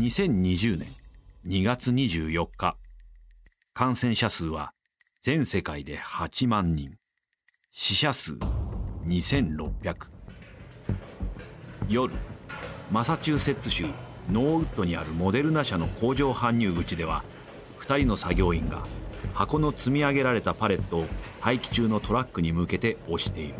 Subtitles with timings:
[0.00, 0.88] 2020年
[1.46, 2.74] 2月24日。
[3.74, 4.72] 感染者数は
[5.20, 6.96] 全世界で8万人。
[7.70, 8.38] 死者数
[9.04, 9.94] 2600
[11.90, 12.14] 夜
[12.90, 13.84] マサチューセッツ州
[14.30, 17.22] ノーウッドにあるモデルナ社の工場搬入口では
[17.80, 18.86] 2人の作業員が
[19.34, 21.06] 箱の積み上げられたパレットを
[21.44, 23.54] 待機中のトラックに向けて押している。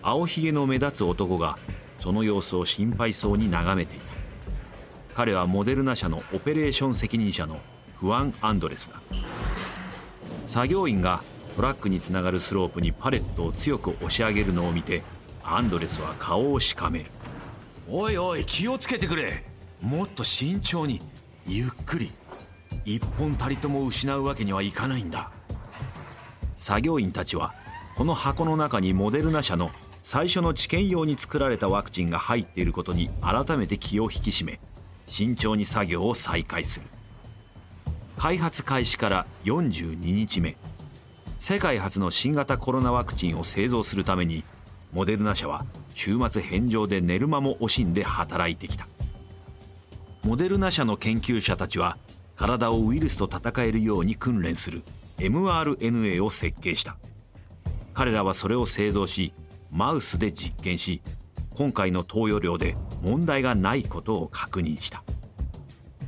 [0.00, 1.58] 青ひげの目立つ男が
[1.98, 4.11] その様子を心配そうに眺めていた。
[5.14, 7.60] 彼はモデルナ社のオペレーション責任者の
[8.00, 9.00] フアン・アンドレスだ。
[10.46, 11.22] 作業員が
[11.56, 15.02] トラックにつながるスロープにパレットを強く押し上げるのを見て
[15.44, 17.06] アンドレスは顔をしかめる。
[17.88, 19.44] おいおい気をつけてくれ。
[19.80, 21.00] もっと慎重に
[21.46, 22.12] ゆっくり。
[22.84, 25.30] 一本たりとも失うわけにはいかないんだ。
[26.56, 27.54] 作業員たちは
[27.96, 29.70] この箱の中にモデルナ社の
[30.02, 34.60] 最初の治験用に作られたワクチンが入っていることに改めて気を引き締め
[35.12, 36.86] 慎重に作業を再開する。
[38.16, 40.56] 開発開始から42日目。
[41.38, 44.42] 世界初の新型コロナワクチンを製造するために
[44.90, 48.88] モデルナ社は週末返上で寝る間も惜しんで働いてきた。
[50.24, 51.98] モデルナ社の研究者たちは
[52.34, 54.82] 体をウイルスと戦えるように訓練する
[55.18, 56.96] mRNA を設計した。
[57.92, 59.34] 彼らはそれを製造し
[59.70, 61.02] マウスで実験し
[61.54, 65.04] 今回の投与量で問題がないことを確認した。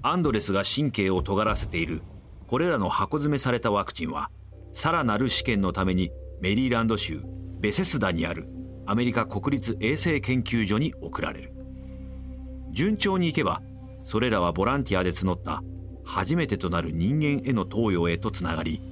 [0.03, 2.03] アンドレスが神経を尖らせている。
[2.47, 4.31] これらの箱詰めされたワクチンは
[4.73, 7.23] さらなる試験のためにメリーランド州
[7.59, 8.47] ベセスダにある
[8.87, 11.53] アメリカ国立衛生研究所に送られる。
[12.71, 13.63] 順調にいけば
[14.03, 15.63] それらはボランティアで募った
[16.05, 18.83] 初めてとなる人間への投与へとつながり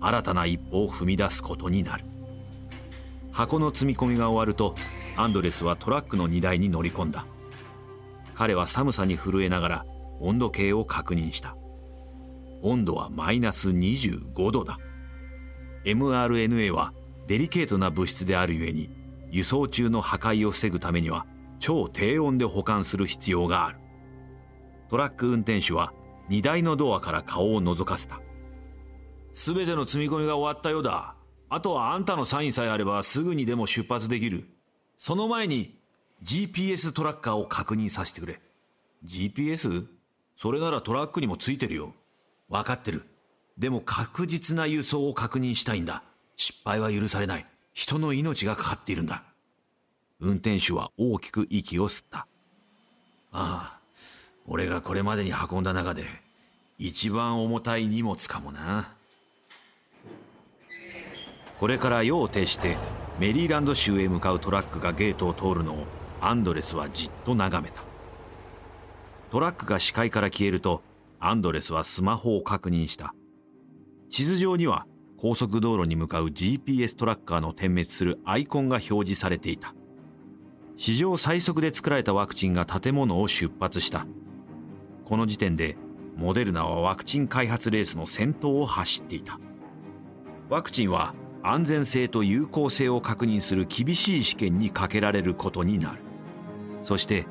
[0.00, 2.04] 新たな一歩を踏み出すことになる。
[3.32, 4.76] 箱の積み込みが終わると
[5.16, 7.26] アンドレスはトラックの荷台に乗り込んだ。
[8.34, 9.86] 彼は寒さに震えながら
[10.20, 11.56] 温度計を確認した。
[12.62, 14.78] 温度はマイナス25度だ。
[15.84, 16.92] mRNA は
[17.26, 18.90] デリケートな物質であるゆえに
[19.30, 21.26] 輸送中の破壊を防ぐためには
[21.58, 23.78] 超低温で保管する必要がある。
[24.90, 25.92] トラック運転手は
[26.28, 28.20] 荷台のドアから顔を覗かせた。
[29.32, 31.14] 全ての積み込みが終わったようだ。
[31.54, 34.44] あとはあんたのサインさえあればすぐにでも出発できる。
[34.96, 35.78] その前に
[36.22, 38.40] GPS トラッカーを確認させてくれ。
[39.04, 39.86] GPS?
[40.34, 41.92] それならトラックにもついてるよ。
[42.48, 43.02] 分かってる。
[43.58, 46.02] でも確実な輸送を確認したいんだ。
[46.36, 47.44] 失敗は許されない。
[47.74, 49.22] 人の命がかかっているんだ。
[50.20, 52.26] 運転手は大きく息を吸った。
[53.30, 53.78] ああ
[54.46, 56.06] 俺がこれまでに運んだ中で
[56.78, 58.94] 一番重たい荷物かもな。
[61.62, 62.76] これから夜を徹して
[63.20, 65.86] メリーランド州へ向かうトラックがゲートを通るのを
[66.20, 67.84] アンドレスはじっと眺めた。
[69.30, 70.82] トラックが視界から消えると
[71.20, 73.14] アンドレスはスマホを確認した。
[74.10, 79.72] 地図上には高速道路に向かう GPS トラッカーの点滅するアイコンが表示されていた。
[80.76, 84.08] 史上最速で作られたワクチンが建物を出発した。
[85.04, 85.76] この時点で
[86.16, 89.38] モデルナはワクチン開発レースの先頭を走っていた。
[90.48, 91.14] ワクチンは
[91.44, 95.98] 安全性と有効性を確認する厳しい試験にかけられることになる。
[96.82, 97.26] そして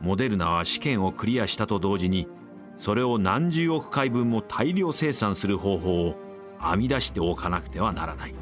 [0.00, 2.28] モデルナは試験をクリアしたと同時に
[2.76, 6.14] それを何十億回分も大量生産する方法を
[6.60, 8.34] 編み出しておかなくてはならない。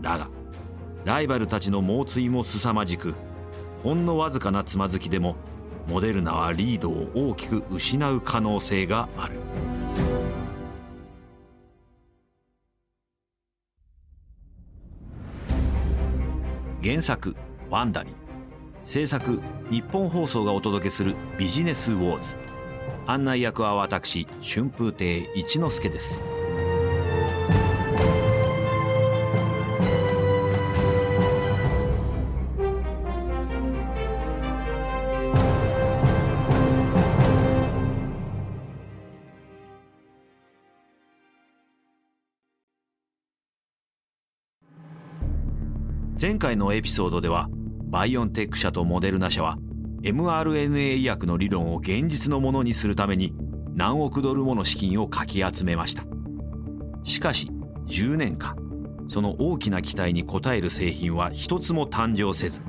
[0.00, 0.28] だが
[1.04, 3.14] ライバルたちの猛追も凄まじく
[3.82, 5.36] ほんのわずかなつまずきでも
[5.88, 9.34] モデルナはリードを大きく失う可能性がある。
[16.84, 17.34] 原作
[17.70, 18.10] ワンダリ
[18.84, 19.40] 制作
[19.70, 22.34] 日本放送がお届けするビジネスウォーズ。
[23.06, 26.20] 案内役は私春風亭一之輔です。
[46.44, 47.48] 回のエピソードでは
[47.86, 49.56] バイオンテック社とモデルナ社は
[50.02, 53.32] mRNA 医薬の理論を現実のものにするために
[53.74, 56.04] 何億ドルもの資金をかき集めました。
[57.02, 57.50] しかし
[57.86, 58.56] 10年間
[59.08, 62.60] その大きな期待に応える製品は一つも誕生せず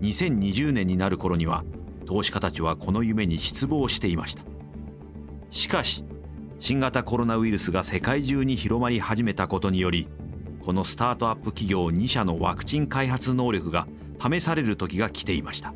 [0.00, 1.64] 2020年になる頃には
[2.06, 4.42] 投資家たちはこの夢に失望していました。
[5.50, 6.04] しかし
[6.58, 10.08] 新型コロナウイルスが世界中に広まり始めたことにより
[10.66, 13.86] このスタートアップ企業2社のワクチン開発能力が
[14.20, 15.72] 試される時が来ていました。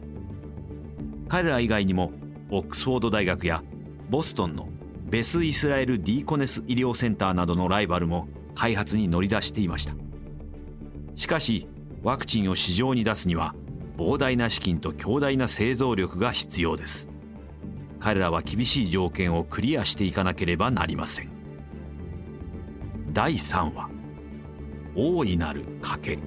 [1.28, 2.10] 彼ら以外にも
[2.50, 3.62] オックスフォード大学や
[4.08, 4.68] ボストンの
[5.04, 8.26] ベス・イスラエル・ディーコネス医療センターなどのライバルも
[8.56, 9.94] 開発に乗り出していました。
[11.14, 11.68] しかし
[12.02, 13.54] ワクチンを市場に出すには
[13.96, 17.10] 膨大な資金と強大な製造力が必要です。
[18.00, 21.30] 彼らは厳しい条件をクリアしていかなければなりません。
[23.12, 23.99] 第3話
[25.02, 26.18] 大いなる賭け。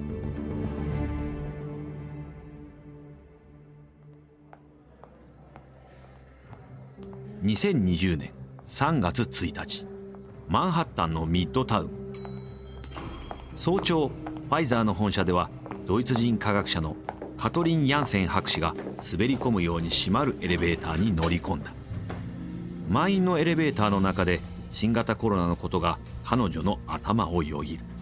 [7.44, 8.32] 2020年
[8.66, 9.86] 3月1日
[10.48, 11.90] マンハッタンのミッドタウン。
[13.54, 15.50] 早朝ファイザーの本社では
[15.86, 16.96] ドイツ人科学者の
[17.38, 18.74] カトリン・ヤンセン博士が
[19.08, 21.72] 滑り込むように閉まるエレベーターに乗り込んだ。
[22.88, 24.40] 満員のエレベーターの中で
[24.72, 27.93] 新型コロナのことが彼女の頭をよぎる。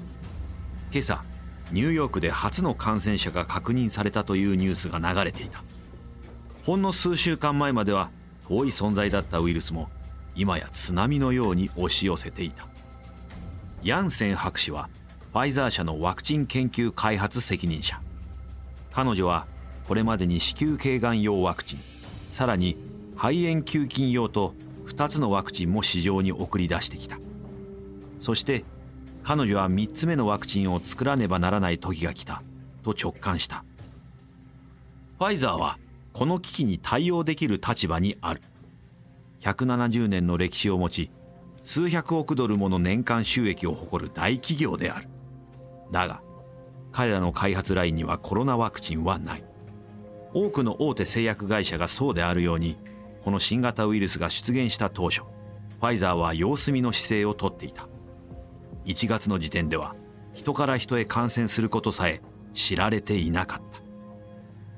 [0.92, 1.24] 今朝
[1.70, 5.64] ニューヨークで初の感染者が確認されたというニュースが流れていた。
[6.64, 8.10] ほんの数週間前までは
[8.46, 9.88] 遠い存在だったウイルスも
[10.34, 12.66] 今や津波のように押し寄せていた。
[13.82, 14.90] ヤンセン博士は
[15.32, 17.98] ファイザー社のワクチン研究開発責任者。
[18.92, 19.46] 彼女は
[19.88, 21.80] これまでに子宮頸がん用ワクチン
[22.30, 22.76] さらに
[23.16, 24.54] 肺炎球菌用と
[24.88, 27.18] 2つのワクチンも市場に送り出してきた。
[28.20, 28.64] そして
[29.24, 32.42] 彼女は3つ目のワクチンを作らねばならない時が来た
[32.82, 33.64] と直感した。
[35.18, 35.78] ファイザーは
[36.12, 38.42] この危機に対応できる立場にある。
[39.40, 41.10] 170年の歴史を持ち
[41.64, 45.08] 数百億ドルもの年間収益を誇る大企業である。
[45.92, 46.22] だが
[46.90, 49.44] 彼らの開発ラインにはコロナワクチンはない。
[50.34, 52.78] 多くの大手製薬会社がそうであるように
[53.22, 57.91] この新型ウイルスが出現した当初ファイザーは様子見の姿勢をとっていた。
[58.84, 59.94] 1月の時点では
[60.32, 62.22] 人から人へ感染することさえ
[62.54, 63.82] 知られていなかった。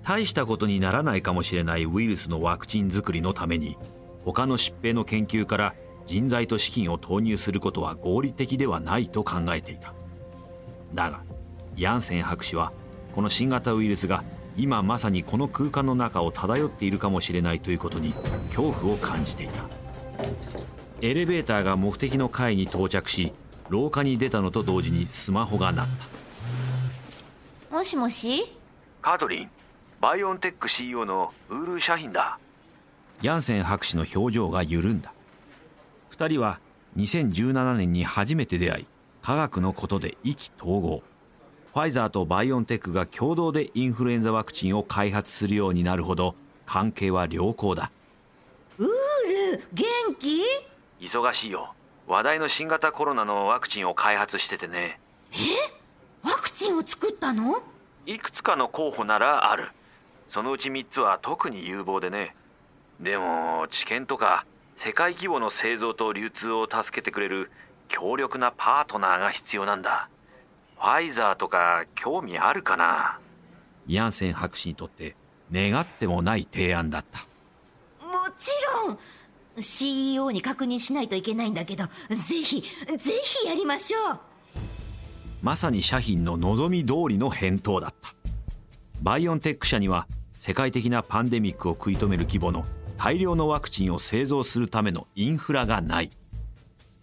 [0.02, 3.78] 大したことにならないかもしれないウイルスのワクチン作りのために
[4.24, 5.74] 他の疾病の研究から
[6.04, 9.94] 人材と資金を投入することは合理的ではないと考えていた。
[10.92, 11.22] だが
[11.76, 12.72] ヤンセン博士は
[13.12, 14.24] この新型ウイルスが
[14.56, 18.12] 今まさにこの空間の中を漂っているかもしれないということに
[18.46, 19.64] 恐怖を感じていた。
[21.00, 23.32] エレベーターが目的の階に到着し
[23.69, 25.87] 廊下に出たのと同時にスマホが鳴っ
[27.70, 27.76] た。
[27.76, 28.52] もしもし？
[29.02, 29.50] カトリン
[30.00, 32.38] バイオンテック CEO のウールー社員だ。
[33.22, 35.12] ヤンセン博士の表情が緩んだ。
[36.12, 36.61] 2人は
[36.96, 38.87] 2017年に初めて出会い
[39.22, 41.02] 科学のことで意気投合。
[41.72, 47.90] ファイザーとバイオンテックが共同でインフルエンザワクチンを開発するようになるほど関係は良好だ。
[48.78, 49.87] ウール元
[50.20, 50.43] 気？
[51.00, 51.75] 忙しいよ
[52.06, 55.00] 話題の新型コロナのワクチンを開発しててね。
[55.32, 55.36] え？
[56.22, 57.62] ワクチンを作ったの？
[58.06, 59.68] いくつかの候補ならある。
[60.28, 62.34] そのうち3つは特に有望でね。
[63.00, 64.44] でも治験とか
[64.76, 67.50] 世界規模の製造と流通を助けてくれる
[67.88, 70.08] 強力なパートナーが必要なんだ。
[70.76, 73.18] ファイザーとか興味あるかな？
[73.86, 75.16] ヤンセン博士にとって
[75.52, 77.20] 願ってもない提案だった。
[78.06, 78.50] もち
[78.86, 78.98] ろん
[79.58, 81.90] CEO に確認しないといけないんだけどぜ
[82.42, 82.66] ひぜ
[82.98, 84.18] ひやりましょう。
[85.42, 88.14] まさに社員の望み通りの返答だった。
[89.02, 92.64] バイオンテック社には世界的なパンデミックを食い止める規模の
[92.96, 96.11] 大量のワクチンを製造するためのインフラがない。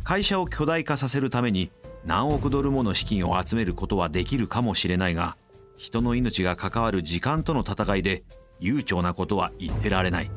[0.04, 1.70] 会社を巨大化させるために
[2.06, 5.38] 何億ドルもの資金を集めることはできるかもしれないが
[5.78, 8.24] 人の命が関わる時間との戦いで
[8.60, 10.32] 悠長なことは言ってられない。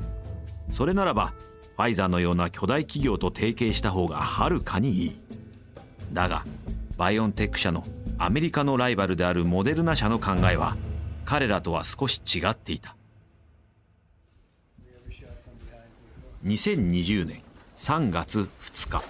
[0.71, 1.33] それならば
[1.77, 5.21] ファイザーのような巨大企業と提携した方がはるかにいい。
[6.13, 6.45] だが
[6.97, 7.83] バイオンテック社の
[8.19, 10.77] アメリカのライバルであるモデルナ社の考えは
[11.25, 12.97] 彼らとは少し違っていた。
[16.45, 17.43] 2020年
[17.75, 19.03] 3月2日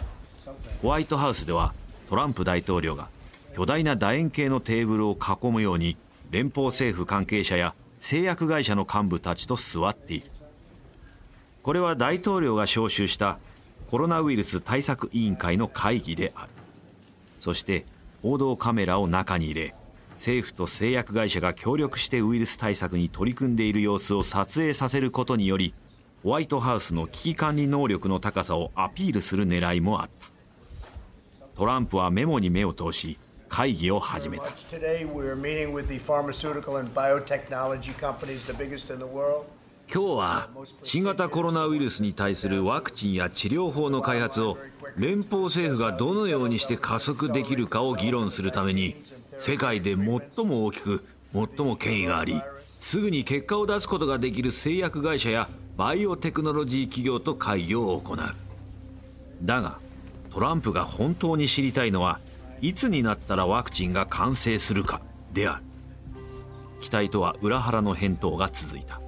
[0.81, 1.75] ホワイトハウスでは
[2.09, 3.09] トランプ大統領が
[3.55, 5.97] 巨大な楕円形のテーブルを囲むように
[6.31, 10.31] 連邦政府関係者や製薬会社の幹部たちと座っている。
[11.65, 13.39] これは大統領が招集した
[13.91, 16.51] コロナウイルス対策委員会の会議である。
[17.39, 17.87] そして
[18.23, 19.75] 報道カメラを中に入れ
[20.13, 25.75] 政府と製薬会社が協力してウイルス対策に取り組んでいる様子を撮影させることにより
[26.23, 30.29] ホワイトハウスの危機管理能力の高さをアピールする狙いもあった。
[31.57, 33.19] トランプはメモに目を通し
[33.49, 34.45] 会議を始めた。
[39.93, 40.49] 今日は
[40.83, 44.59] 新型コロナウイルスに対するワクチンや治療法の開発を
[44.97, 48.97] 連邦政府がどのようにして加速できるかを議論するために
[49.39, 52.43] 世界で最も大きく最も権威があり
[52.81, 58.19] すぐに結果を出すことができる製薬会社やバイオテクノロジー企業と会議を行う。
[59.43, 59.79] だが
[60.31, 62.21] トランプが本当に知りたいのは
[62.61, 65.01] いつになったらワクチンが完成するか
[65.33, 65.65] である。
[66.81, 69.01] 期待とは裏腹の返答が続いた。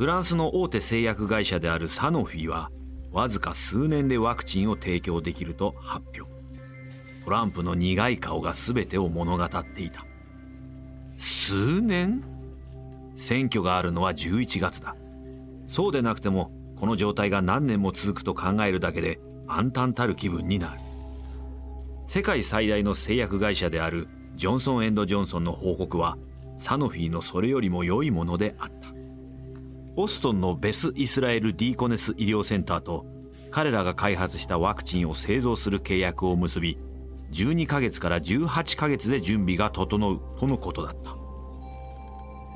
[0.00, 2.70] フランスの大手製薬会社であるサノフィは
[3.12, 6.32] わずか数年でワクチンを提供できると発表。
[7.22, 10.06] トランプの苦い顔が全てを物語っていた。
[11.18, 12.24] 数年？
[13.14, 14.96] 選挙があるのは11月だ。
[15.66, 20.80] そうでなくてもこの状態が何年も続くと考えるだけで暗淡たる気分になる。
[22.06, 26.16] 世界最大の製薬会社であるジョンソン・エンドジョンソンの報告は
[26.56, 28.99] サノフィのそれよりも良いものであった。
[30.00, 33.04] ボストンのベス・イスラエル・ディーコネス医療センターと
[33.50, 36.78] 彼らが開発したワクチンを製造する契約を結び
[37.32, 41.14] 12ヶ月から18ヶ月で準備が整うとのことだった。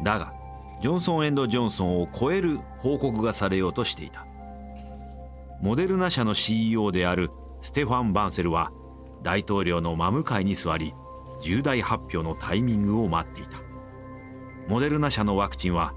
[0.02, 0.32] だが
[0.80, 4.26] ジョンソン・エンドジョンソンを超える報告がされようとしていた。
[5.60, 8.72] モデルナ社の CEO であるステファン・バンセルは
[9.22, 10.94] 大統領の真向かいに座り
[11.42, 13.58] 重大発表のタイミングを待っていた。
[14.66, 15.92] モデルナ社のワクチンは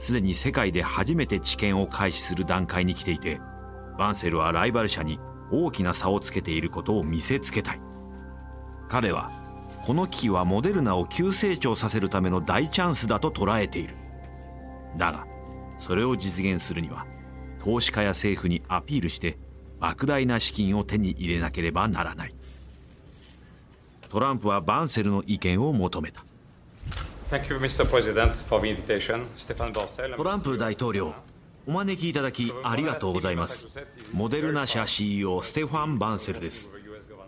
[0.00, 3.38] すでに世界で初めて治験を開始する段階に来ていて
[3.98, 5.20] バンセルはライバル社に
[5.52, 7.80] 大きな差をつけていることを見せつけたい。
[8.88, 9.30] 彼は
[9.84, 13.94] この危機はモデルナを急成長させるための大チャンスだと捉えている。
[14.96, 15.26] だが
[15.78, 17.06] それを実現するには
[17.62, 19.36] 投資家や政府にアピールして
[19.80, 22.34] 莫大な資金を手に入れなければならない。
[24.08, 26.24] トランプはバンセルの意見を求めた。
[30.16, 31.14] トランプ大統領
[31.64, 33.68] お招きいただきありがとうございます。
[34.12, 36.68] モデルナ社 CEO ステファン・バンセルです。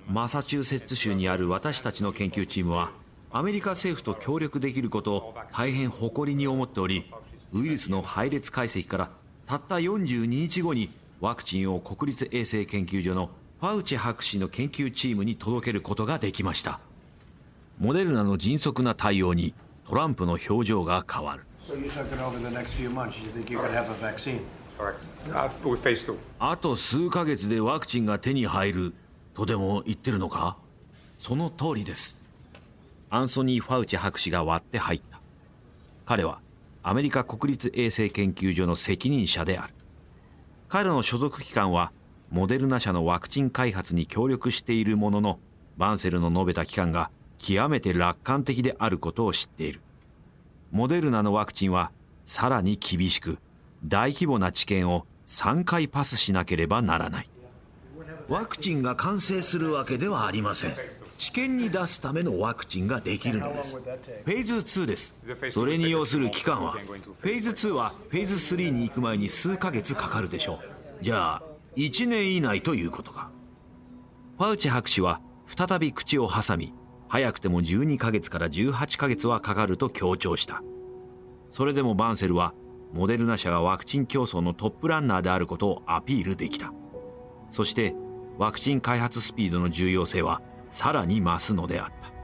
[0.09, 2.91] マサチューセッツ州にある私たちの研究チームは
[3.31, 7.09] アメリカ政府と協力できることを大変誇りに思っており
[7.53, 9.11] ウイルスの配列解析から
[9.47, 10.91] たった42日後に
[11.21, 13.31] ワクチンを国立衛生研究所の
[13.61, 16.81] ファウチ博士の研究チームに届けることができました。
[17.79, 19.55] モデルナの迅速な対応に
[19.93, 21.45] トランプの表情が変わる。
[26.39, 28.95] あと数ヶ月でワクチンが手に入る
[29.35, 30.57] とでも言ってるのか？
[31.19, 32.17] その通りです。
[33.11, 35.21] アンソニー・ファウチ博士が割って入った。
[36.07, 36.41] 彼は
[36.83, 39.75] アメリカ国立衛生研究所の責任者である。
[40.71, 41.93] 彼の所属機関は
[42.31, 45.39] モデルナ社のワクチン開発に協力しているものの
[45.77, 47.11] バンセルの述べた期間が
[47.45, 49.81] 極めて楽観的であることを知っている。
[50.71, 51.91] モデルナのワクチンは
[52.25, 53.39] さらに厳しく
[53.85, 57.29] 大規模な治験を3回パスしなければならない。
[58.29, 60.75] ワクチンが完成するわけではありません。
[61.19, 63.77] 治験に出すためのワクチンができるのです。
[63.77, 65.13] フェーズ2です。
[65.51, 70.61] それに要する期間はフェーズ2はフェーズ3に行く前に数ヶ月かかるでしょ
[71.01, 71.05] う。
[71.05, 71.43] じゃあ
[71.75, 73.31] 1年以内ということか。
[74.39, 76.73] ファウチ博士は再び口を挟み
[77.13, 80.63] 早くても12ヶ月から18ヶ月はかかると強調した。
[81.51, 82.55] それでもバンセルは
[82.95, 86.73] モデルナ社がワクチン競争のトップランナーであることをアピールできた。
[87.51, 87.95] そして
[88.39, 90.41] ワクチン開発スピードの重要性は
[90.71, 92.15] さらに増すのであった。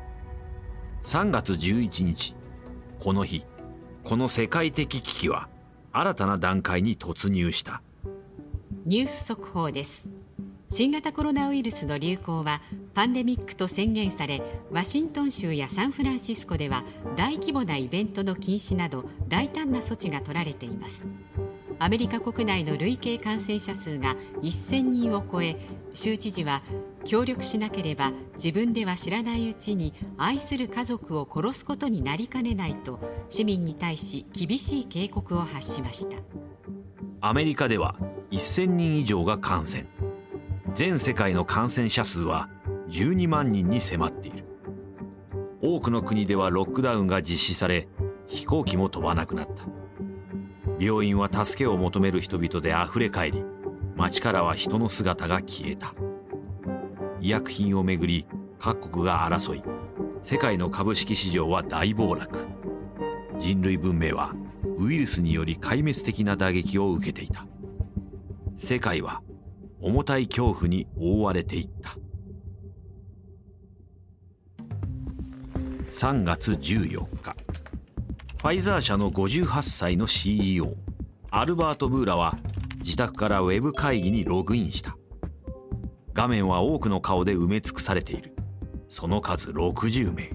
[1.07, 2.35] 3月11日
[2.99, 3.45] この日
[4.05, 5.51] この世界的危機は
[5.93, 7.83] 新たな段階に突入した。
[8.87, 10.09] ニュース速報です。
[10.71, 12.61] 新型コロナウイルスの流行は
[12.95, 16.85] パンデミックと宣言されワシントン州やサンフランシスコでは
[17.17, 21.07] 大規模なイベントの禁止など大胆な措置が取られています。
[21.81, 25.57] アメリカ国内の累計感染者数が1000人を超え
[25.95, 26.63] 州知事は
[27.05, 32.99] 協力しなければ自分では知らないうちに愛する家族を殺すことになりかねないと
[33.31, 36.17] 市民に対し厳しい警告を発しました。
[37.21, 37.97] アメリカでは
[38.31, 39.87] 1000人以上が感染。
[40.79, 42.49] 全世界の感染者数は
[42.91, 44.45] 12万人に迫っている。
[45.61, 47.89] 多くの国ではロックダウンが実施され
[48.29, 49.65] 飛行機も飛ばなくなった。
[50.79, 53.43] 病院は助けを求める人々であふれ返り
[53.97, 55.95] 街からは人の姿が消えた。
[57.21, 58.25] 医薬品をめぐり
[58.61, 59.65] 各国が争い
[60.23, 62.47] 世界の株式市場は大暴落。
[63.41, 64.33] 人類文明は
[64.77, 67.49] ウイルスにより壊滅的な打撃を受けていた。
[68.55, 69.23] 世界は
[69.81, 71.97] 重たい恐怖に覆われていった。
[75.89, 77.37] 3月14日。
[78.37, 80.75] ファイザー社の58歳の CEO
[81.31, 82.39] アルバート・ブーラは
[82.79, 84.97] 自宅からウェブ会議にログインした。
[86.13, 88.35] 画面は多くの顔で埋め尽くされている。
[88.89, 90.31] その数60名。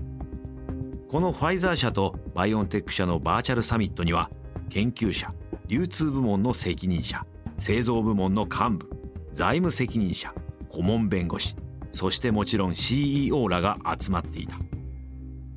[1.09, 4.31] このファイザー社とバイオンテック社のバーチャルサミットには
[4.69, 5.33] 研究者
[5.67, 7.25] 流通部門の責任者
[7.57, 8.92] 製造部門の幹部
[9.33, 10.33] 財務責任者
[10.69, 11.55] 顧問弁護士
[11.91, 14.57] そしてもちろん CEO らが集まっていた。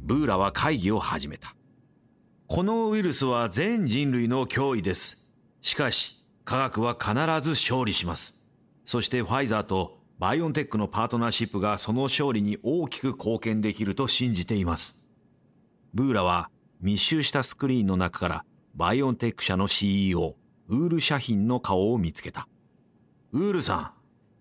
[0.03, 1.57] ブーラは会議を始めた。
[2.47, 5.27] このウイルスは全人類の脅威です。
[5.63, 8.35] しかし科学は必ず勝利します。
[8.85, 14.97] そしてファイザーとバイオンテックのパートナーシップがその勝利に大きく貢献できると信じています。
[15.93, 20.37] ブーラは密集したスクリーンの中からバイオンテック社の CEO
[20.69, 22.47] ウール・シャヒンの顔を見つけた。
[23.37, 23.91] ウールさん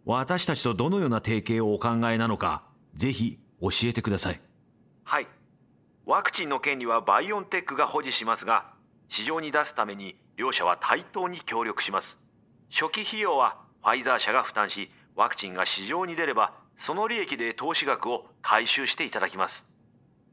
[0.05, 4.39] 私たちとどのような提携をお考えなのかぜひ教えてください。
[5.03, 5.27] はい。
[6.05, 8.71] ワクチンの権利はバイオンテックが保持しますが
[9.09, 12.17] 市場に出すために両社は対等に協力します。
[12.71, 19.65] 初期費用はファイザー社が負担しワクチンが市場に出ればその利益で投資額を回収していただきます。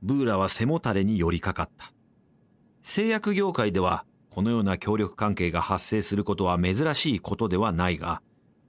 [0.02, 1.92] ブーラは背もたれに寄りかかった。
[2.82, 8.22] 製薬業界ではこのような協力関係が発生することは珍しいことではないが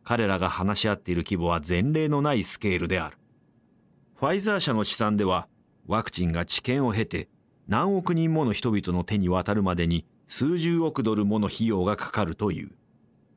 [0.04, 3.18] 彼らが話し合っている規模は前例のないスケールである。
[4.16, 5.48] ファイザー社の試算では
[5.88, 7.30] ワクチンが治験を経て
[7.68, 12.72] 何億人もの人々の手に渡るまでに数十億ドルもの費用がかかるという。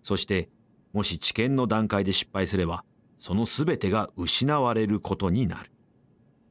[0.03, 0.49] そして
[0.93, 2.85] もし治験の段階で失敗すれば
[3.19, 5.71] その全てが失われることになる。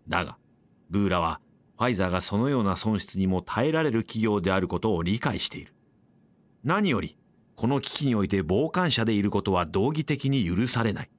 [0.08, 0.38] だが
[0.90, 1.40] ブーラは
[1.78, 5.74] ファイザーがそのような損失にも耐えられる企業であることを理解している。
[6.64, 7.18] 何より、
[7.56, 11.10] この危機において傍観者でいることは道義的に許されない。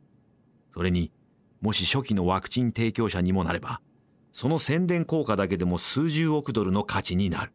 [0.70, 1.10] それに、
[1.60, 3.80] もし初期のワクチン提供者にもなれば、
[4.32, 7.52] その宣伝効果だけでも数十億ドルの価値になる。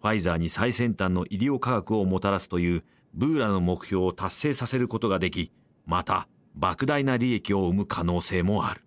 [0.00, 5.52] ファイザーに最先端の医療科学をもたらすというブーラの目標を達成させることができ、
[5.84, 6.26] また
[6.58, 8.80] 莫大な利益を生む可能性もある。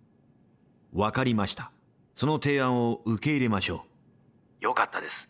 [0.92, 1.70] わかりました。
[2.14, 3.84] その提案を受け入れましょ
[4.60, 4.64] う。
[4.64, 5.28] よかったです。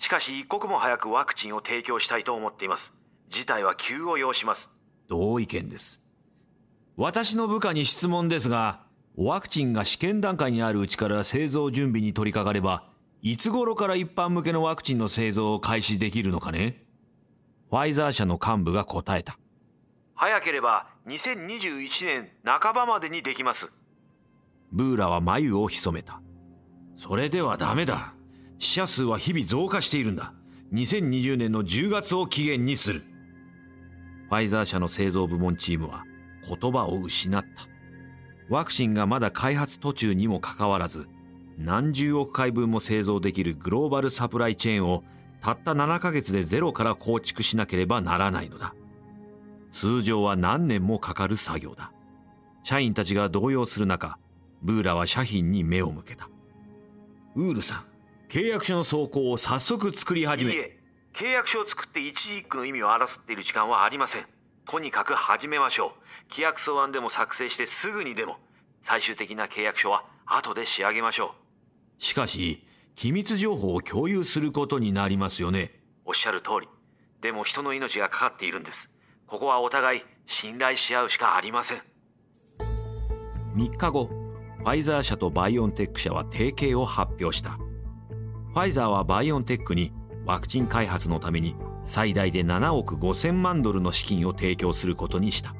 [0.00, 2.92] しかし一刻も早くワクチンを提供したいと思っています。
[3.30, 4.68] 事態は急を要します。
[5.08, 6.02] 同意見です。
[6.96, 8.82] 私の部下に質問ですが、
[9.16, 12.84] ワクチンが試験段階にあるうちから製造準備に取り掛かれば、
[13.22, 16.84] いつ頃から一般向けのワクチンの製造を開始できるのかね？
[17.70, 19.38] ファイザー社の幹部が答えた。
[20.14, 23.70] 早ければ2021年半ばまでにできます。
[24.72, 26.20] ブーラは眉を潜めた。
[26.96, 28.14] それではダメだ。
[28.58, 30.34] 死者数は日々増加しているんだ。
[30.72, 33.02] 2020年の10月を期限にする。
[34.30, 36.04] ファイザー社の製造部門チームは
[36.48, 37.48] 言葉を失った。
[38.48, 41.08] ワクチンがまだ開発途中にもかかわらず、
[41.58, 45.02] 何十億回分も製造できるグローバルサプライチェーンを
[45.40, 48.74] たった7ヶ月でゼロから構築しなければならないのだ。
[49.72, 51.92] 通常は何年もかかる作業だ。
[52.62, 54.16] 社員たちが動揺する中、
[54.62, 56.30] ブーラは社品に目を向けた。
[57.34, 57.84] ウールさん、
[58.28, 60.79] 契約書の走行を早速作り始め。
[61.12, 64.26] 契約書を作って一時一句の意味を争っている時間はありません。
[64.66, 65.90] とにかく始めましょう。
[66.30, 68.38] 規約草案でも作成してすぐにでも、
[68.82, 71.34] 最終的な契約書は後で仕上げましょ
[71.98, 72.02] う。
[72.02, 75.80] しかし、機密情報を共有することになりますよね。
[76.04, 76.68] おっしゃる通り。
[77.20, 78.90] でも人の命がかかっているんです。
[79.26, 81.82] ここはお互い信頼し合うしかありません。
[83.54, 84.06] 3日後、
[84.58, 87.50] ファイザー社とバイオンテック社は提携を発表した。
[87.50, 89.92] ファイザーはバイオンテックに
[90.30, 95.56] ワクチン開発のために最大で7億5000万ドルの資金を提供することにした。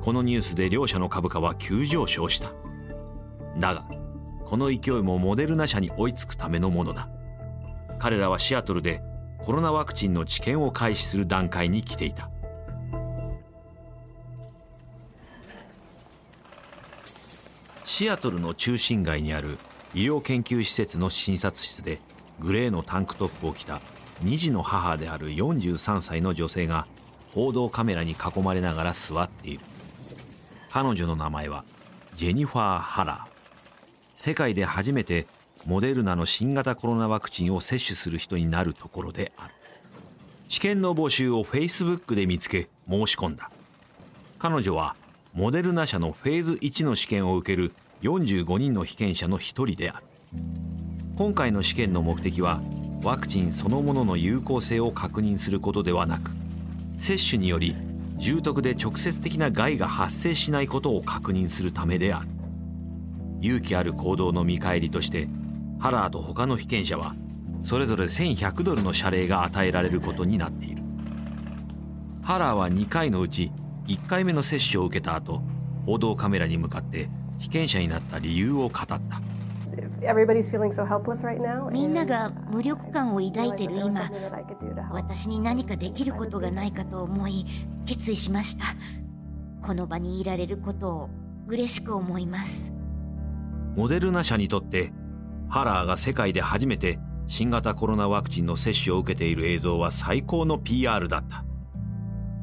[0.00, 2.54] このニュースで両社の株価は急上昇した。
[3.58, 3.84] だが、
[4.46, 7.10] この勢いもモデルナ社に追いつくためのものだ。
[7.98, 9.02] 彼らはシアトルで
[9.44, 12.30] コロナワクチンの治験を開始する段階に来ていた。
[17.84, 19.58] シアトルの中心街にある
[19.92, 21.98] 医療研究施設の診察室で
[22.40, 23.82] グレーのタンクトップを着た
[24.24, 26.86] 2児の母である43歳の女性が
[27.34, 29.60] 報道カメラに囲まれながら座っている。
[30.70, 31.64] 彼女の名前は
[32.16, 33.30] ジェニファー・ハラー。
[34.14, 35.26] 世界で初めて
[35.66, 39.54] モデルナの新型コロナワクチンを接種する人になるところである。
[40.48, 43.50] 治験の募集をフェイスブックで見つけ申し込んだ。
[44.38, 44.96] 彼女は
[45.34, 47.72] モデルナ社のフェーズ1の試験を受ける
[48.02, 50.06] 45人の被験者の一人である。
[51.20, 52.62] 今回の試験の目的は
[53.04, 56.30] ワクチンそのものの有効性を確認することではなく
[56.96, 57.76] 接種により
[58.16, 62.28] 重篤で直接的な害が発生しないことを確認するためである。
[63.42, 65.28] 勇気ある行動の見返りとして
[65.78, 67.14] ハラーと他の被験者は
[67.62, 70.82] それぞれ1100ドルの謝礼が与えられることになっている。
[72.22, 73.52] ハラーは2回のうち
[73.88, 75.42] 1回目の接種を受けた後
[75.84, 79.29] 報道カメラに向かって被験者になった理由を語った。
[81.70, 84.10] みんなが uh, 無力感を抱いてる今.
[84.90, 87.44] 私に何かできることがないかと思い
[87.86, 88.64] 決意しました
[89.62, 91.10] この場にいられることを
[91.46, 92.72] 嬉しく思います
[93.76, 94.92] モデルナ社にとって
[95.48, 101.44] ハラーが世界で初めて新型コロナワクチンの接種を受けている映像は最高の PR だった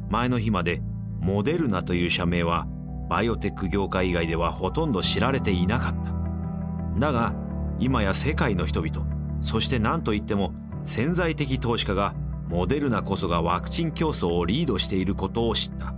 [0.09, 0.81] 前の日まで
[1.19, 2.67] モデルナという社名は
[3.09, 7.46] バイオテック業界以外ではほとんど知られていなかっただが
[7.79, 9.05] 今や世界の人々
[9.41, 12.15] そして何といっても潜在的投資家が
[12.47, 15.93] モデルナこそがワクチン競争をリードしていることを知った。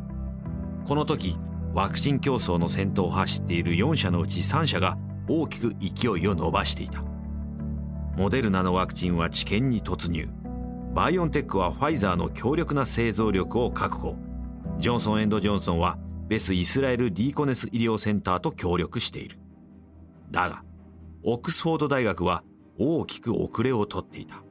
[0.86, 1.38] この時
[1.74, 7.04] ワクチン競争の先頭を走っている4社のうち3社が大きく勢いを伸ばしていた。
[8.18, 10.28] モデルナのワクチンは治験に突入。
[10.96, 14.16] バイオンテックはファイザーの強力な製造力を確保。
[14.80, 19.40] ジョンソン・エンド・ジョンソンはベス・イスラエル・ディーコネス医療センターと協力している。
[20.32, 20.64] だが
[21.22, 22.44] オックスフォード大学は
[22.78, 24.42] 大きく遅れをとっていた。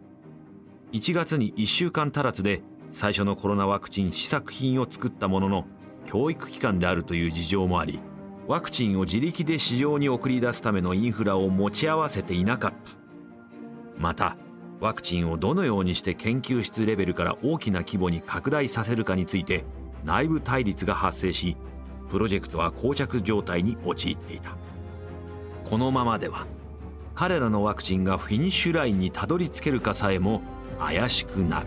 [0.92, 5.66] 1月に1週間足らずで最初のコロナワクチン試作品を作ったものの
[6.04, 8.00] 教育機関であるという事情もあり
[8.46, 12.78] ワクチンを自力で市場に送り出すためのインフラを持ち合わせていなかった。
[13.96, 14.36] また
[14.78, 19.64] ワクチンをどのようにして研究室レベルから大きな規模に拡大させるかについて
[20.04, 21.56] 内部対立が発生し
[22.10, 24.56] プロジェクトは膠着状態に陥っていた。
[25.64, 26.46] このままでは
[27.18, 30.40] 彼らのワクチンがフィニッシュラインにたどり着けるかさえも
[30.78, 31.66] 怪しくなる。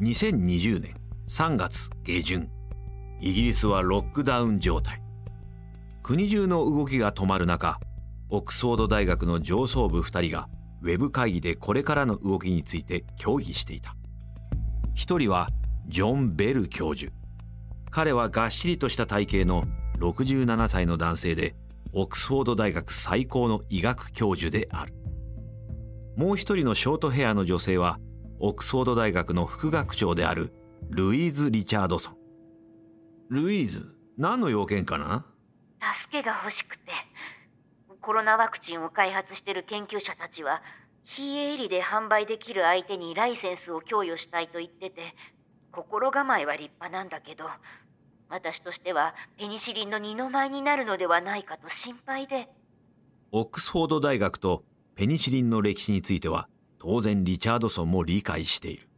[0.00, 0.94] 2020年
[1.28, 2.48] 3月下旬
[3.20, 5.09] イギリスはロックダウン状態。
[6.02, 7.78] 国中の動きが止まる中
[8.30, 10.48] オックスフォード大学の上層部2人が
[10.82, 13.94] ウェブ会議でこれからの動きについて協議していた。
[14.94, 15.48] 一人は
[15.88, 17.12] ジョン・ベル教授。
[17.90, 19.64] 彼はがっしりとした体型の
[19.98, 21.54] 67歳の男性で
[21.92, 24.94] オックスフォード大学最高の医学教授である。
[26.16, 27.98] もう一人のショートヘアの女性は
[28.38, 30.52] オックスフォード大学の副学長である
[30.88, 32.16] ルイーズ・リチャードソン。
[33.28, 35.26] ルイーズ何の要件かな？
[35.80, 36.92] 助けが欲しくて
[38.00, 40.62] コロナワクチンを開発してる研究者たちは
[41.04, 45.14] 非営利で販売できる相手にライセンスを供与したいと言ってて
[45.72, 47.44] 心構えは立派なんだけど
[48.28, 52.48] 私としてはペニシリンの二の舞になるのではないかと心配で。
[53.32, 54.62] オックスフォード大学と
[54.94, 58.88] ペニシリンの歴史については当然リチャードソンも理解している。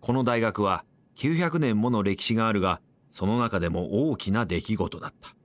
[0.00, 0.84] この大学は
[1.16, 2.80] 900年もの歴史があるが
[3.10, 5.37] その中でも大きな出来事だった。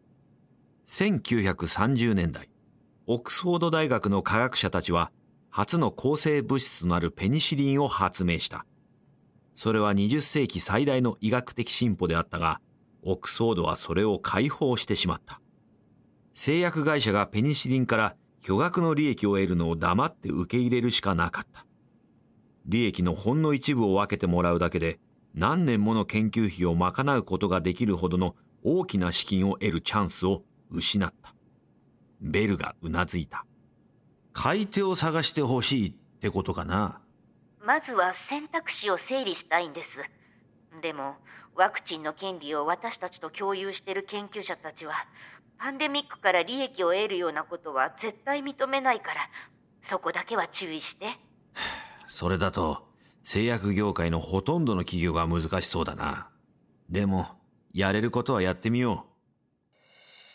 [0.85, 2.49] 1930年代
[3.07, 5.11] オックスフォード大学の科学者たちは
[5.49, 8.65] 初の抗生物質となるペニシリンを発明した。
[9.55, 12.59] それは20世紀最大の医学的進歩であったが
[13.01, 15.39] オックスフォードはそれを解放してしまった。
[16.33, 21.65] 製薬会社がペニシリンから巨額の利益を得るのを黙って受け入れるしかなかった。
[22.65, 24.99] 利益のほんの一部を分けてもらうだけで
[25.33, 30.43] 何年もの研究費を賄うことができるほどの大きな資金を得るチャンスを
[30.73, 31.33] 失った。
[32.19, 33.45] ベルがうなずいた。
[34.33, 36.99] 買い手を探してほしいってことかな。
[37.63, 39.89] まずは選択肢を整理したいんです。
[40.81, 41.15] でも
[41.55, 44.93] ワクチンの権利を私たちと共有している研究者たちは
[45.59, 49.29] パンデミックから利益を得るようなことは絶対認めないから
[49.87, 51.07] そこだけは注意して。
[52.07, 52.87] それだと
[53.23, 56.29] 製薬業界のほとんどの企業が難しそうだな。
[56.89, 57.27] でも
[57.73, 59.12] やれることはやってみよう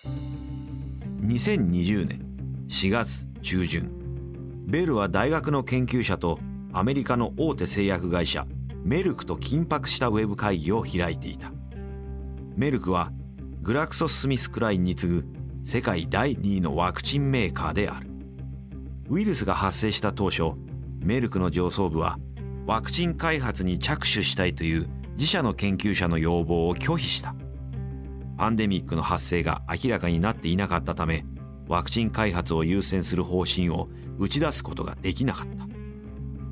[0.05, 2.25] 2020年
[2.69, 3.91] 4月中旬
[4.67, 6.39] ベルは大学の研究者と
[6.73, 8.47] アメリカの大手製薬会社
[8.85, 11.53] メルクと緊迫したウェブ会議を開いていた。
[12.57, 13.13] メルクは
[13.61, 15.27] グラクソ・スミスクラインに次ぐ
[15.65, 18.09] 世界第2位のワクチンメーカーである。
[19.11, 20.53] ウイルスが発生した当初
[21.01, 22.19] メルクの上層部は
[22.67, 27.35] ワクチン開発に着手したいという自社の研究者の要望を拒否した。
[28.39, 31.27] パンデミックの発生が明らかになっていなかったため
[31.67, 35.67] ワクチン開発を優先する方針を打ち出すことができなかった。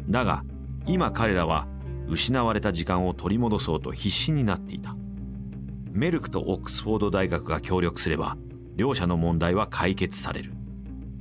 [0.08, 0.44] だが
[0.86, 1.66] 今彼らは
[2.08, 4.96] 失われた時間を取り戻そうと必死になっていた。
[5.92, 8.36] メルクとオックスフォード大学が協力すれば
[8.74, 10.52] 両者の問題は解決される。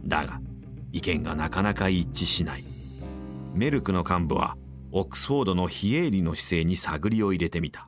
[0.03, 0.41] だが
[0.91, 2.63] 意見がなかなか一致しない。
[3.53, 4.57] メルクの幹部は
[4.91, 7.87] オックスフォードの非営利の姿勢に探りを入れてみた。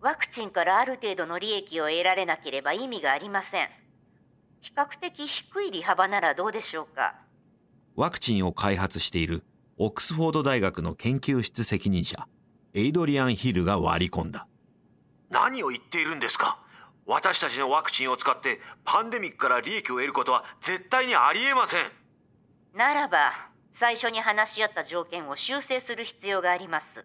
[0.00, 3.68] ワクチンからある程度の利益を得られなければ意味がありません。
[4.62, 7.14] 比較的低い利幅ならどうでしょうか？
[7.96, 9.42] ワクチンを開発している
[9.76, 12.26] オックスフォード大学の研究室責任者
[12.72, 14.46] エイドリアン・ヒルが割り込んだ。
[15.28, 16.58] 何を言っているんですか？
[17.06, 21.84] 私たちのワクチンを使ってパンデミックから利益を得ることは絶対にありえません。
[22.74, 23.32] ならば
[23.74, 27.04] 最初に話し合った条件を修正する必要があります。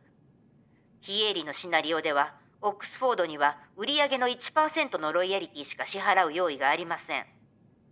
[1.01, 7.25] 非営利のシナリオではオックスフォードには売上の1%のロイヤリティしか支払う用意がありません。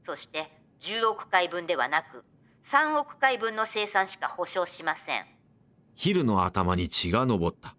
[0.05, 2.23] そして10億回分ではなく
[2.71, 5.25] 3億回分の生産しか保証しません。
[5.95, 7.75] ヒルの頭に血が上った。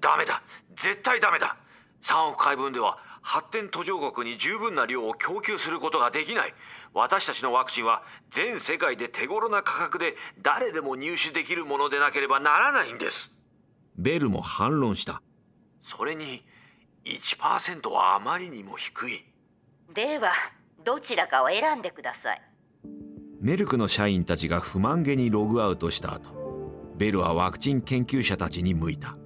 [0.00, 0.42] ダメだ。
[0.74, 1.56] 絶対ダメだ。
[2.02, 6.54] 3億回分では発展途上国に十分な量を供給することができない。
[6.92, 13.30] 私たちのワクチンは全世界で手頃な価格で誰でも入手できるものでなければならないんです。
[13.96, 15.22] ベルも反論した
[15.84, 16.42] それに
[17.04, 19.24] 1%はあまりにも低い。
[19.94, 20.32] では
[20.84, 22.42] どちらかを選んでください。
[23.40, 26.44] メルクの社員たちが不満げにログアウトした後
[26.96, 29.16] ベルはワクチン研究者たちに向いた。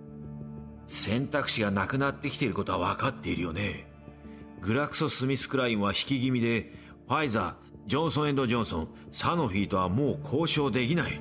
[0.86, 3.86] 選択肢がなくなってきていることは分かっているよね。
[4.60, 6.72] グラクソ・スミスクラインは引き気味で
[7.06, 7.54] ファイザー
[7.86, 11.20] ジョンソン・ジョンソンサノフィーとはもう交渉できない。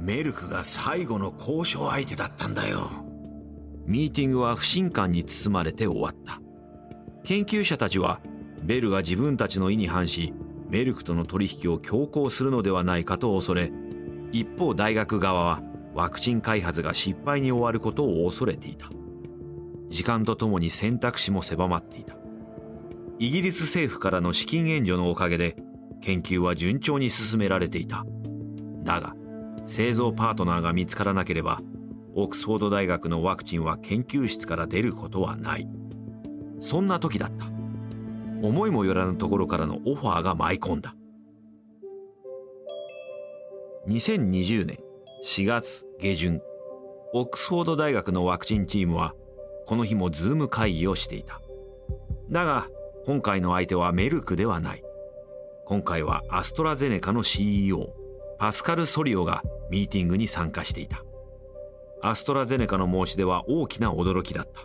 [0.00, 3.07] メルクが最後の交渉相手だったんだよ
[3.88, 6.42] ミーティングは不信感に包まれて終わった。
[7.24, 8.20] 研究者たちは
[8.62, 10.34] ベルが自分たちの意に反し
[10.68, 13.72] メルクとの取引を強行するのではないかと恐れ
[14.30, 15.62] 一方大学側は
[15.94, 18.90] ワクチン開発が失敗に終わることを恐れていた。
[19.88, 22.18] 時間とともに選択肢も狭まっていた。
[23.18, 25.56] イギリス政府からの資金援助のおかげで
[26.02, 28.04] 研究は順調に進められていた。
[28.82, 29.16] だが
[29.64, 31.62] 製造パートナーが見つからなければ
[32.20, 35.68] オックスフォード大学のワクチンは研究室から出ることはない。
[36.60, 37.44] そんな時だった。
[38.42, 40.96] 思いもよらぬところからのオファーが舞い込んだ。
[43.86, 44.78] 2020年
[45.24, 46.42] 4月下旬
[47.14, 49.14] オックスフォード大学のワクチンチームは
[49.66, 51.40] この日もズーム会議をしていた。
[52.30, 52.66] だが
[53.06, 54.82] 今回の相手はメルクではない。
[55.66, 57.94] 今回はアストラゼネカの CEO
[58.40, 61.04] パスカル・ソリオがミーティングに参加していた。
[62.02, 64.62] アストラゼネカの申し出は大きな驚きだった。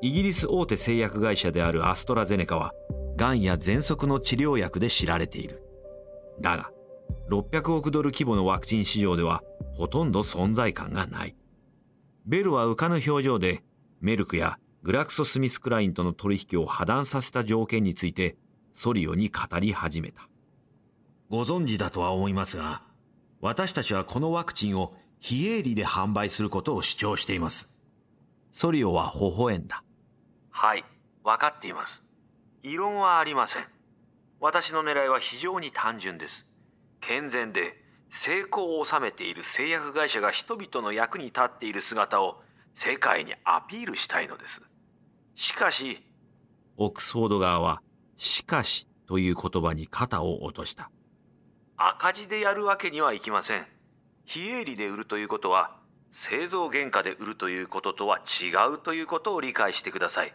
[0.00, 2.74] イギリス大手製薬会社であるアストラゼネカは
[3.16, 5.62] がんや喘息の治療薬で知られている。
[6.40, 6.72] だが
[7.30, 9.42] 600億ドル規模のワクチン市場では
[9.74, 11.36] ほとんど存在感がない。
[12.26, 13.62] ベルは浮かぬ表情で
[14.00, 18.36] メルクやグラクソ・スミスクラインとの取引を破談させた条件について
[18.74, 20.28] ソリオに語り始めた。
[21.30, 22.82] ご存知だとは思いますが、
[23.40, 27.68] 私たちはこのワクチンを非営利で販売することを主張しています。
[28.50, 29.84] ソリオは微笑んだ。
[30.50, 30.84] はい、
[31.22, 32.02] 分かっています。
[32.64, 33.62] 異論はありません。
[34.40, 36.44] 私の狙いは非常に単純です。
[37.00, 37.80] 健全で
[38.10, 42.42] 成功を収めている製薬会社が人々の役に立っている姿を
[42.74, 44.60] 世界にアピールしたいのです。
[45.36, 46.02] しかし、
[46.76, 47.80] オックスフォード側は、
[48.16, 50.90] しかしという言葉に肩を落とした。
[51.76, 53.66] 赤字でやるわけにはいきません。
[54.32, 55.76] 非営利で売るということは、
[56.10, 60.34] 製造原価で売るということとは違うということを理解してください。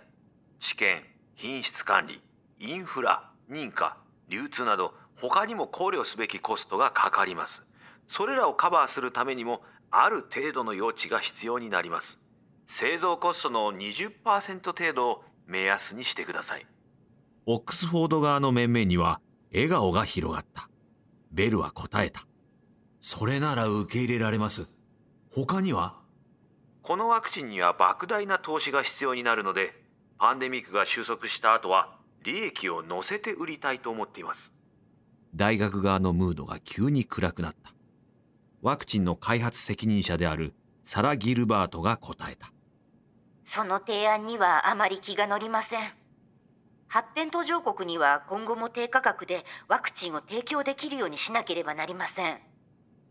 [0.59, 1.01] 知見、
[1.35, 2.21] 品質管理、
[2.59, 3.97] インフラ、認可、
[4.29, 7.63] 流通など他にも考慮すべきコストがかかります。
[8.07, 12.19] それらをカバーするためにもある程度の余地が必要になります。
[12.67, 16.67] 製造コストの20%程度を目安にしてください
[17.45, 19.21] オックスフォード側の面々には
[19.53, 20.69] 笑顔が広がった
[21.31, 22.27] ベルは答えた
[23.01, 24.67] それなら受け入れられます。
[25.31, 25.93] 他には？
[26.81, 29.73] このワクチンには莫大な投資が必要になるので
[30.17, 34.53] パンデミックが収束した後は利益を乗せて売りたいと思っています。
[35.35, 37.73] 大学側のムードが急に暗くなった。
[38.61, 42.51] ワクチンの開発責任者であるサラ・ギルバートが答えた。
[43.45, 45.93] その提案にはあまり気が乗りません。
[46.87, 52.39] 発展途上国には今後も低価格でワクチンを提供できるようにしなければなりません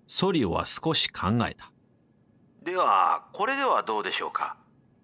[0.09, 1.73] ソリオは少し考えた。
[2.65, 4.57] ではこれではどうでしょうか？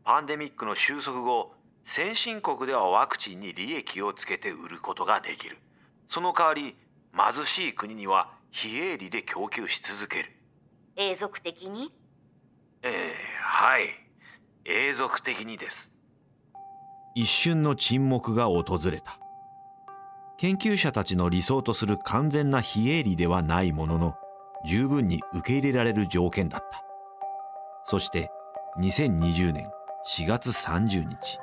[0.05, 1.53] パンデミックの収束後
[1.85, 5.59] 先進国ではワクチンに利益をつけて売ることができる。
[6.09, 6.77] その代わり
[7.17, 10.33] 貧しい国には非営利で供給し続ける。
[10.97, 11.93] 永続的に？
[12.83, 13.89] ええはい。
[14.65, 15.93] 永続的にです。
[17.15, 19.19] 一瞬の沈黙が訪れた。
[20.39, 24.15] 研究者たちの理想とする完全な非営利ではないものの
[24.65, 26.83] 十分に受け入れられる条件だった。
[27.85, 28.31] そして
[28.81, 29.69] 2020年
[30.07, 31.39] 4月30日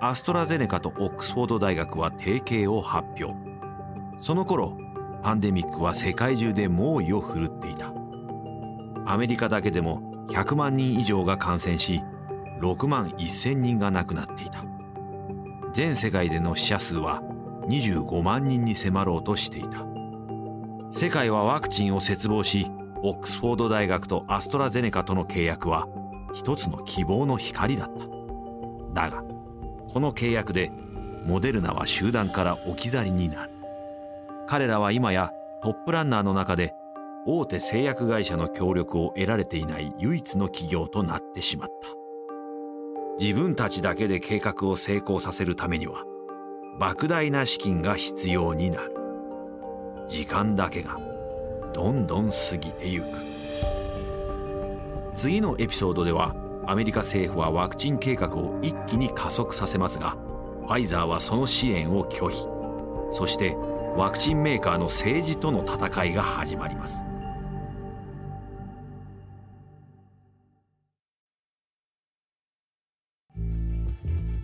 [0.00, 3.34] アストラゼネカとオックスフォード大学は提携を発表。
[4.18, 4.76] その頃
[5.22, 7.92] パンデミックは世界中で猛威を振るっていた。
[9.06, 12.02] アメリカだけでも100万人以上が感染し
[12.60, 14.64] 6万1,000人が亡くなっていた。
[15.72, 17.22] 全世界での死者数は
[17.68, 19.95] 25万人に迫ろうとしていた。
[20.98, 22.70] 世界はワクチンを切望し
[23.02, 25.86] オックスフォード大学とアストラゼネカとの契約は
[26.32, 27.90] 一つの希望の光だっ
[28.94, 29.04] た。
[29.08, 29.22] だが
[29.92, 30.72] この契約で
[31.26, 33.50] モデルナは集団から置き去りになる。
[34.46, 36.72] 彼らは今やトップランナーの中で
[37.26, 41.88] 大手製薬会社の協力を得られていない唯一の企業となってしまった。
[43.22, 46.04] 自分たちだけで計画を成功させるためには
[46.80, 48.95] 莫大な資金が必要になる。
[50.06, 50.98] 時間だけが
[51.72, 53.06] どんどん過ぎてゆく。
[55.14, 56.34] 次のエピソードでは
[56.66, 60.16] アメリカ政府はワクチン計画を一気に加速させますが
[60.66, 62.48] ファイザーはその支援を拒否。
[63.10, 63.56] そして
[63.96, 67.06] ワクチンメーカーの政治との戦いが始まります。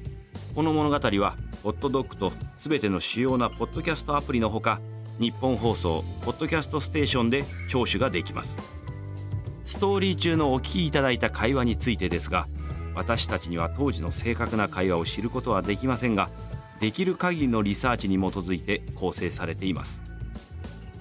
[0.55, 4.83] この物語はホットドッグとすべての主要なポッドキャストアプリのほか
[5.18, 8.81] 日本放送ポッドキャストステーションで聴取ができます。
[9.64, 12.48] ストーリー中のお聞きいただいた会話についてですが
[12.94, 16.31] 私たちには当時の正確な会話を知ることはできませんが
[16.81, 20.03] できる限りのリサーチに基づいて構成されています。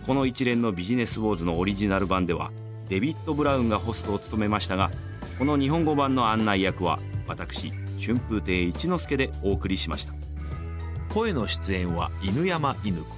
[0.05, 2.51] この一連のビジネスウォーズのオリジナル版では
[2.89, 4.91] デビッド・ブラウンがホストを務めましたが
[5.37, 10.13] この日本語版の案内役は私春風亭一之輔でお送りしました。
[11.13, 13.15] 声の出演は犬山犬子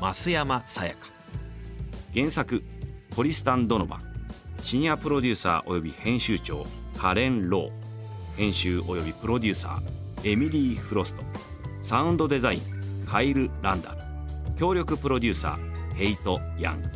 [0.00, 1.08] 増山さやか。
[2.14, 2.62] 原作
[3.14, 3.96] トリスタン・ドノバ。
[3.96, 4.13] ン
[4.64, 6.64] シニアプロデューサーおよび編集長
[6.96, 8.36] カレン・ロー。
[8.38, 11.22] 編集およびプロデューサーエミリー・フロスト。
[11.82, 12.60] サウンドデザイン
[13.04, 13.98] カイル・ランダル。
[14.56, 16.88] 協力プロデューサーヘイト・ヤング。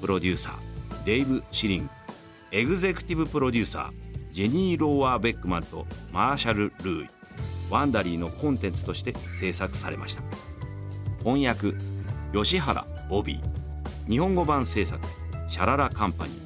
[0.00, 1.90] プロデューサーデイブ・シリング。
[2.50, 7.08] エグゼクティブプロデューサージェニー・ローワー・ベックマンとマーシャル・ルーイ。
[7.70, 10.22] ワンダリーのコンテンツとして制作されました。
[11.22, 11.74] 翻訳
[12.32, 14.10] 吉原ボビー。
[14.10, 14.98] 日本語版制作
[15.46, 16.43] シャララカンパニー。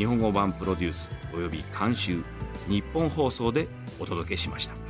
[0.00, 2.24] 日本語版プロデュースおよび監修
[2.66, 4.89] ニッポン放送でお届けしました。